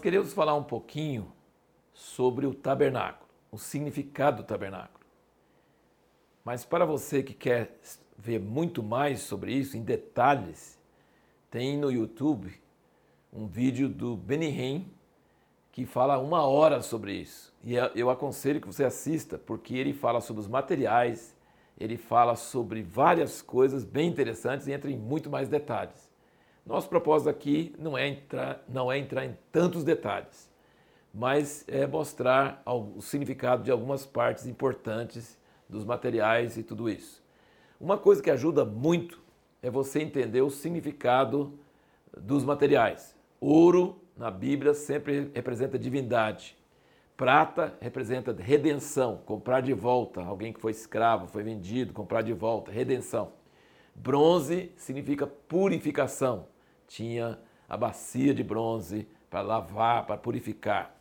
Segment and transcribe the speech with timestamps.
[0.00, 1.30] nós queremos falar um pouquinho
[1.92, 5.04] sobre o tabernáculo, o significado do tabernáculo.
[6.42, 7.78] Mas para você que quer
[8.16, 10.78] ver muito mais sobre isso, em detalhes,
[11.50, 12.50] tem no YouTube
[13.30, 14.84] um vídeo do Benny Hinn
[15.70, 17.52] que fala uma hora sobre isso.
[17.62, 21.36] E eu aconselho que você assista, porque ele fala sobre os materiais,
[21.78, 26.09] ele fala sobre várias coisas bem interessantes e entra em muito mais detalhes.
[26.70, 30.48] Nosso propósito aqui não é entrar, não é entrar em tantos detalhes,
[31.12, 35.36] mas é mostrar o significado de algumas partes importantes
[35.68, 37.20] dos materiais e tudo isso.
[37.80, 39.20] Uma coisa que ajuda muito
[39.60, 41.58] é você entender o significado
[42.16, 43.16] dos materiais.
[43.40, 46.56] Ouro na Bíblia sempre representa divindade.
[47.16, 52.70] Prata representa redenção, comprar de volta, alguém que foi escravo, foi vendido, comprar de volta,
[52.70, 53.32] redenção.
[53.92, 56.46] Bronze significa purificação.
[56.90, 57.38] Tinha
[57.68, 60.92] a bacia de bronze para lavar, para purificar.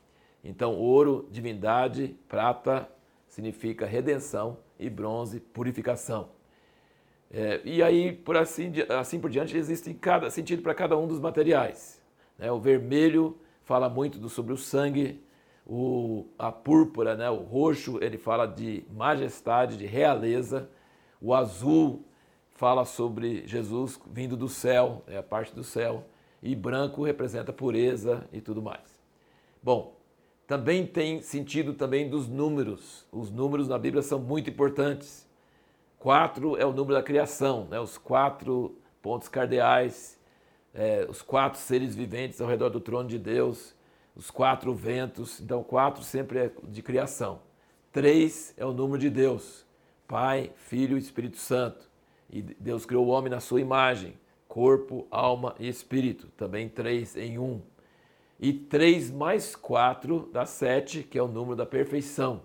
[0.44, 2.88] Então, ouro, divindade, prata
[3.28, 6.30] significa redenção e bronze, purificação.
[7.32, 11.20] É, e aí, por assim, assim por diante, existe cada, sentido para cada um dos
[11.20, 12.00] materiais.
[12.38, 12.52] Né?
[12.52, 15.20] O vermelho fala muito do, sobre o sangue,
[15.66, 17.32] o, a púrpura, né?
[17.32, 20.70] o roxo, ele fala de majestade, de realeza,
[21.20, 22.06] o azul
[22.60, 26.04] fala sobre Jesus vindo do céu, é a parte do céu,
[26.44, 29.00] e branco representa pureza e tudo mais.
[29.64, 29.96] Bom,
[30.46, 33.08] também tem sentido também dos números.
[33.14, 35.26] Os números na Bíblia são muito importantes.
[35.98, 37.80] Quatro é o número da criação, né?
[37.80, 40.20] os quatro pontos cardeais,
[40.74, 43.74] é, os quatro seres viventes ao redor do trono de Deus,
[44.14, 45.40] os quatro ventos.
[45.40, 47.40] Então, quatro sempre é de criação.
[47.94, 49.66] Três é o número de Deus,
[50.06, 51.89] Pai, Filho e Espírito Santo.
[52.32, 54.14] E Deus criou o homem na sua imagem,
[54.48, 56.28] corpo, alma e espírito.
[56.38, 57.62] Também três em um.
[58.40, 62.42] E três mais quatro dá sete, que é o número da perfeição.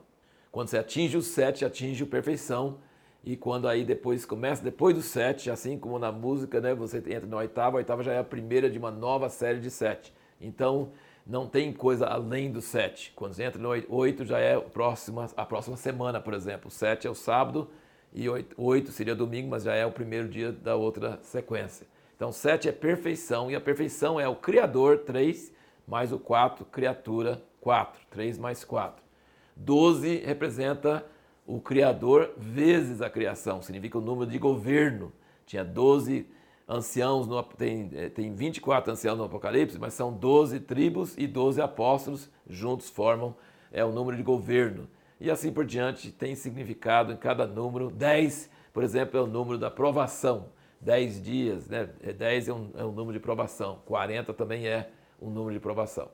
[0.50, 2.78] Quando você atinge o sete, atinge a perfeição
[3.24, 7.26] e quando aí depois começa, depois do sete, assim como na música, né, você entra
[7.26, 10.12] na oitava, a oitava já é a primeira de uma nova série de sete.
[10.38, 10.90] Então,
[11.26, 13.12] não tem coisa além do sete.
[13.16, 16.68] Quando você entra no oito, já é a próxima, a próxima semana, por exemplo.
[16.68, 17.70] O sete é o sábado
[18.14, 21.86] e oito, oito seria domingo, mas já é o primeiro dia da outra sequência.
[22.14, 25.52] Então, sete é perfeição e a perfeição é o Criador, três,
[25.86, 28.00] mais o quatro, criatura, quatro.
[28.10, 29.02] Três mais quatro.
[29.56, 31.04] Doze representa
[31.46, 35.12] o Criador vezes a criação, significa o número de governo.
[35.44, 36.26] Tinha 12
[36.68, 41.60] anciãos, no, tem, eh, tem 24 anciãos no Apocalipse, mas são 12 tribos e 12
[41.60, 43.36] apóstolos, juntos formam
[43.70, 44.88] é, o número de governo.
[45.20, 47.90] E assim por diante, tem significado em cada número.
[47.90, 50.46] 10, por exemplo, é o número da provação.
[50.80, 51.88] 10 dias, né?
[52.16, 53.80] 10 é um, é um número de provação.
[53.86, 56.10] 40 também é um número de provação.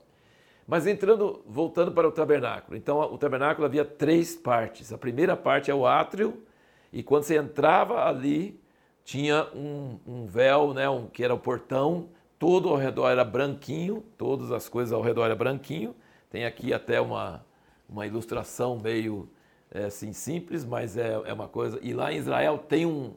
[0.67, 2.77] Mas entrando, voltando para o tabernáculo.
[2.77, 4.93] Então, o tabernáculo havia três partes.
[4.93, 6.45] A primeira parte é o átrio,
[6.93, 8.61] e quando você entrava ali,
[9.05, 12.09] tinha um, um véu, né, um, que era o portão,
[12.39, 15.95] todo ao redor era branquinho, todas as coisas ao redor era branquinho.
[16.31, 17.45] Tem aqui até uma,
[17.91, 19.29] uma ilustração meio
[19.71, 21.79] é, assim, simples, mas é, é uma coisa.
[21.83, 23.15] E lá em Israel tem um,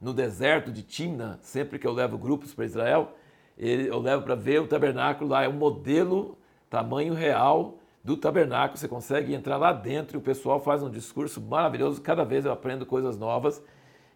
[0.00, 3.12] no deserto de Timna, sempre que eu levo grupos para Israel,
[3.58, 6.36] eu levo para ver o tabernáculo lá, é um modelo
[6.68, 8.78] tamanho real do tabernáculo.
[8.78, 12.02] Você consegue entrar lá dentro e o pessoal faz um discurso maravilhoso.
[12.02, 13.62] Cada vez eu aprendo coisas novas.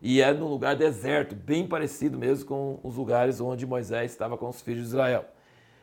[0.02, 4.48] E é num lugar deserto, bem parecido mesmo com os lugares onde Moisés estava com
[4.48, 5.24] os filhos de Israel.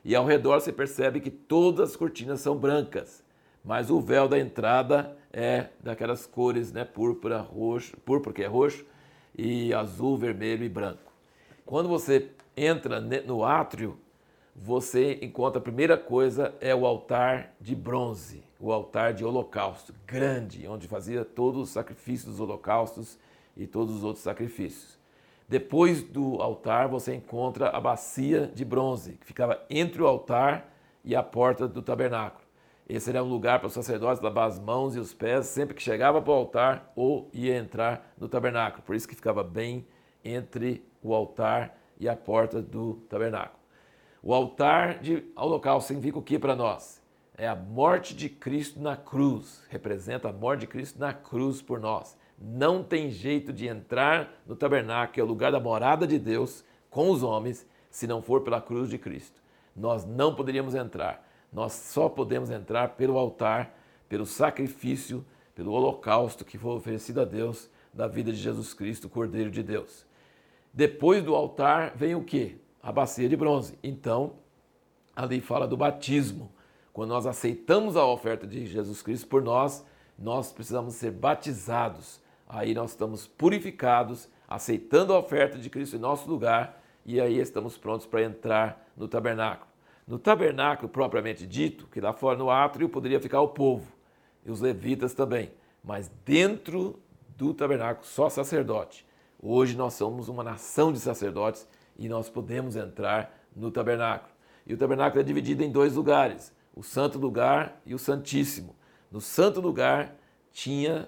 [0.04, 3.24] E ao redor você percebe que todas as cortinas são brancas,
[3.68, 8.86] mas o véu da entrada é daquelas cores, né, púrpura, roxo, púrpura que é roxo,
[9.38, 11.12] e azul, vermelho e branco.
[11.66, 14.00] Quando você entra no átrio,
[14.56, 20.66] você encontra a primeira coisa é o altar de bronze, o altar de holocausto, grande,
[20.66, 23.20] onde fazia todos os sacrifícios dos holocaustos
[23.56, 24.98] e todos os outros sacrifícios.
[25.48, 30.74] Depois do altar você encontra a bacia de bronze, que ficava entre o altar
[31.04, 32.47] e a porta do tabernáculo.
[32.90, 35.84] Esse era um lugar para os sacerdotes lavar as mãos e os pés sempre que
[35.84, 38.82] chegava para o altar ou ia entrar no tabernáculo.
[38.84, 39.86] Por isso que ficava bem
[40.24, 43.60] entre o altar e a porta do tabernáculo.
[44.24, 47.02] O altar de holocausto significa o que para nós?
[47.38, 51.82] É a morte de Cristo na cruz, representa a morte de Cristo na cruz por
[51.82, 52.18] nós.
[52.40, 56.64] Não tem jeito de entrar no tabernáculo, que é o lugar da morada de Deus,
[56.90, 59.42] com os homens, se não for pela cruz de Cristo.
[59.76, 61.27] Nós não poderíamos entrar.
[61.52, 63.78] Nós só podemos entrar pelo altar,
[64.10, 69.50] pelo sacrifício, pelo holocausto que foi oferecido a Deus da vida de Jesus Cristo, Cordeiro
[69.50, 70.06] de Deus.
[70.74, 72.60] Depois do altar vem o que?
[72.88, 73.78] a bacia de bronze.
[73.84, 74.34] Então,
[75.14, 76.50] ali fala do batismo.
[76.94, 79.86] Quando nós aceitamos a oferta de Jesus Cristo por nós,
[80.18, 82.22] nós precisamos ser batizados.
[82.48, 87.78] Aí nós estamos purificados, aceitando a oferta de Cristo em nosso lugar, e aí estamos
[87.78, 89.70] prontos para entrar no tabernáculo.
[90.08, 93.92] No tabernáculo propriamente dito, que lá fora no átrio poderia ficar o povo
[94.46, 95.52] e os levitas também,
[95.84, 96.98] mas dentro
[97.36, 99.06] do tabernáculo só sacerdote.
[99.38, 101.68] Hoje nós somos uma nação de sacerdotes
[101.98, 104.32] e nós podemos entrar no tabernáculo.
[104.66, 108.76] E o tabernáculo é dividido em dois lugares: o santo lugar e o santíssimo.
[109.12, 110.16] No santo lugar
[110.52, 111.08] tinha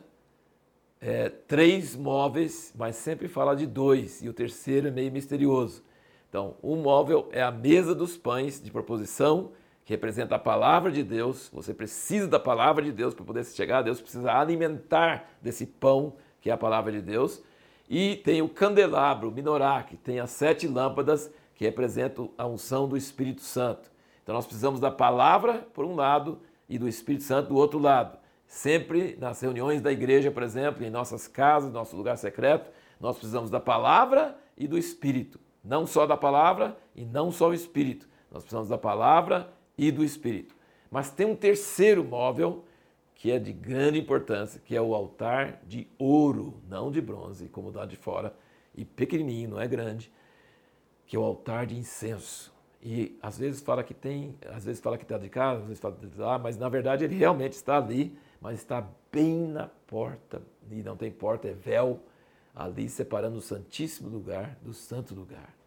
[0.99, 5.83] é, três móveis, mas sempre fala de dois, e o terceiro é meio misterioso.
[6.29, 9.51] Então, um móvel é a mesa dos pães de proposição,
[9.83, 11.49] que representa a palavra de Deus.
[11.51, 16.13] Você precisa da palavra de Deus para poder chegar a Deus, precisa alimentar desse pão,
[16.39, 17.41] que é a palavra de Deus.
[17.89, 22.87] E tem o candelabro, o minorá, que tem as sete lâmpadas que representam a unção
[22.87, 23.91] do Espírito Santo.
[24.21, 26.39] Então nós precisamos da palavra por um lado
[26.69, 28.19] e do Espírito Santo do outro lado.
[28.45, 33.49] Sempre nas reuniões da igreja, por exemplo, em nossas casas, nosso lugar secreto, nós precisamos
[33.49, 35.39] da palavra e do Espírito.
[35.69, 38.09] Não só da palavra e não só o Espírito.
[38.31, 40.55] Nós precisamos da palavra e do Espírito.
[40.89, 42.65] Mas tem um terceiro móvel
[43.13, 47.71] que é de grande importância, que é o altar de ouro, não de bronze, como
[47.71, 48.33] dá de fora,
[48.73, 50.11] e pequenininho, não é grande,
[51.05, 52.51] que é o altar de incenso.
[52.81, 55.79] E às vezes fala que tem, às vezes fala que está de casa, às vezes
[55.79, 59.67] fala que está lá, mas na verdade ele realmente está ali, mas está bem na
[59.85, 60.41] porta,
[60.71, 61.99] e não tem porta, é véu,
[62.55, 65.58] ali separando o Santíssimo Lugar do Santo Lugar.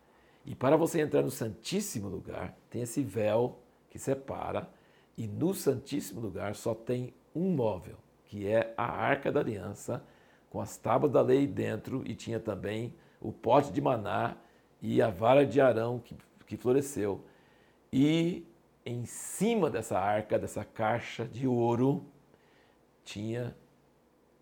[0.45, 3.59] E para você entrar no Santíssimo Lugar, tem esse véu
[3.91, 4.69] que separa,
[5.17, 10.05] e no Santíssimo Lugar só tem um móvel, que é a Arca da Aliança,
[10.51, 14.37] com as tábuas da lei dentro, e tinha também o pote de maná
[14.81, 16.17] e a vara de Arão que,
[16.47, 17.25] que floresceu.
[17.93, 18.45] E
[18.85, 22.05] em cima dessa arca, dessa caixa de ouro,
[23.05, 23.57] tinha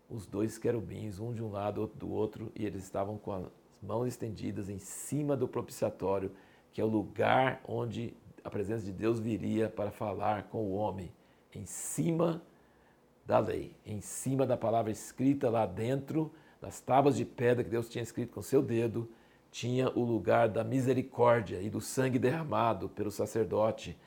[0.09, 3.60] os dois querubins, um de um lado, outro do outro, e eles estavam com as
[3.81, 6.31] mãos estendidas em cima do propiciatório,
[6.71, 8.13] que é o lugar onde
[8.43, 11.11] a presença de Deus viria para falar com o homem,
[11.53, 12.41] em cima
[13.25, 16.31] da lei, em cima da palavra escrita lá dentro,
[16.61, 19.09] das tábuas de pedra que Deus tinha escrito com seu dedo,
[19.51, 23.97] tinha o lugar da misericórdia e do sangue derramado pelo sacerdote.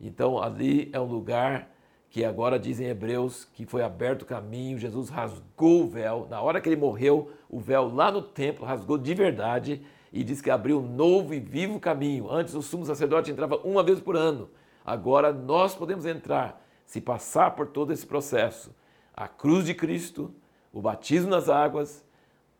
[0.00, 1.70] Então ali é um lugar
[2.10, 6.26] que agora dizem Hebreus que foi aberto o caminho, Jesus rasgou o véu.
[6.28, 9.80] Na hora que ele morreu, o véu lá no templo rasgou de verdade
[10.12, 12.28] e diz que abriu um novo e vivo caminho.
[12.28, 14.50] Antes o sumo sacerdote entrava uma vez por ano.
[14.84, 18.74] Agora nós podemos entrar se passar por todo esse processo,
[19.14, 20.34] a cruz de Cristo,
[20.72, 22.04] o batismo nas águas,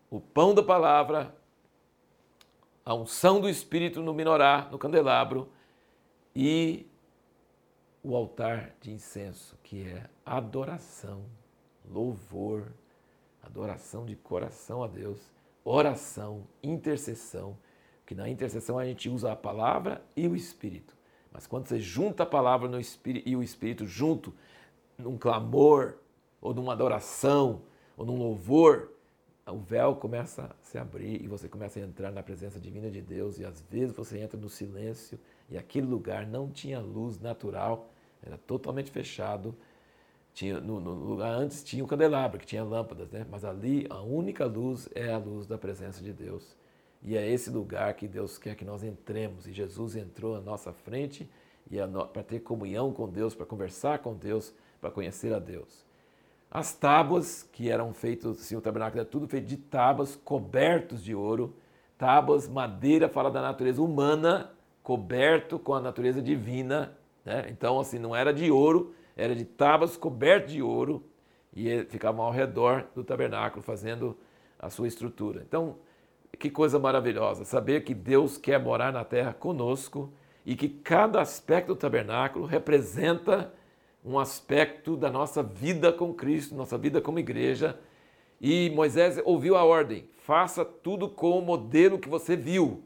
[0.08, 1.34] o pão da palavra,
[2.84, 5.48] a unção do Espírito no minorá, no candelabro
[6.34, 6.86] e
[8.02, 11.24] o altar de incenso, que é adoração,
[11.88, 12.72] louvor,
[13.42, 15.18] adoração de coração a Deus,
[15.64, 17.56] oração, intercessão,
[18.06, 20.96] que na intercessão a gente usa a palavra e o Espírito.
[21.32, 24.34] Mas quando você junta a palavra no espírito, e o Espírito junto,
[24.98, 25.94] num clamor,
[26.40, 27.62] ou numa adoração,
[27.96, 28.90] ou num louvor,
[29.46, 33.00] o véu começa a se abrir e você começa a entrar na presença divina de
[33.00, 33.38] Deus.
[33.38, 37.90] E às vezes você entra no silêncio e aquele lugar não tinha luz natural,
[38.22, 39.54] era totalmente fechado.
[40.32, 43.26] Tinha, no, no lugar antes tinha o candelabro, que tinha lâmpadas, né?
[43.30, 46.56] mas ali a única luz é a luz da presença de Deus.
[47.02, 49.46] E é esse lugar que Deus quer que nós entremos.
[49.46, 51.28] E Jesus entrou à nossa frente
[51.70, 51.76] e
[52.12, 55.84] para ter comunhão com Deus, para conversar com Deus, para conhecer a Deus.
[56.50, 61.14] As tábuas que eram feitas, assim, o tabernáculo é tudo feito de tábuas cobertos de
[61.14, 61.54] ouro.
[61.96, 64.50] Tábuas, madeira, fala da natureza humana,
[64.82, 66.96] coberto com a natureza divina.
[67.30, 67.46] Né?
[67.48, 71.04] Então, assim, não era de ouro, era de tábuas cobertas de ouro
[71.54, 74.18] e ficavam ao redor do tabernáculo, fazendo
[74.58, 75.44] a sua estrutura.
[75.46, 75.76] Então,
[76.36, 80.12] que coisa maravilhosa saber que Deus quer morar na terra conosco
[80.44, 83.54] e que cada aspecto do tabernáculo representa
[84.04, 87.78] um aspecto da nossa vida com Cristo, nossa vida como igreja.
[88.40, 92.82] E Moisés ouviu a ordem: faça tudo com o modelo que você viu.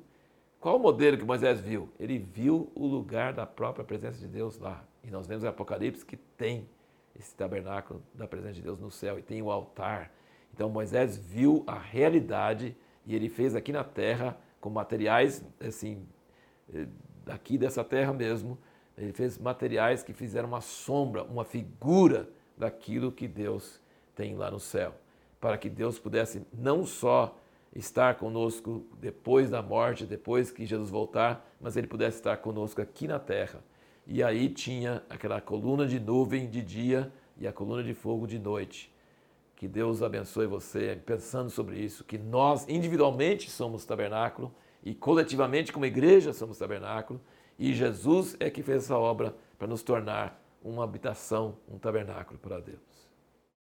[0.65, 1.91] Qual o modelo que Moisés viu?
[2.01, 4.83] Ele viu o lugar da própria presença de Deus lá.
[5.03, 6.67] E nós vemos em Apocalipse que tem
[7.15, 10.11] esse tabernáculo da presença de Deus no céu e tem o altar.
[10.55, 16.09] Então Moisés viu a realidade e ele fez aqui na terra com materiais assim
[16.73, 16.87] eh,
[17.27, 18.57] daqui dessa terra mesmo.
[18.97, 23.83] Ele fez materiais que fizeram uma sombra, uma figura daquilo que Deus
[24.15, 24.95] tem lá no céu,
[25.39, 27.39] para que Deus pudesse não só
[27.75, 33.07] estar conosco depois da morte, depois que Jesus voltar, mas ele pudesse estar conosco aqui
[33.09, 33.63] na terra.
[34.07, 38.39] e aí tinha aquela coluna de nuvem de dia e a coluna de fogo de
[38.39, 38.93] noite.
[39.57, 45.87] Que Deus abençoe você pensando sobre isso, que nós individualmente somos tabernáculo e coletivamente como
[45.87, 47.21] igreja somos tabernáculo
[47.59, 52.59] e Jesus é que fez essa obra para nos tornar uma habitação, um tabernáculo para
[52.61, 52.94] Deus.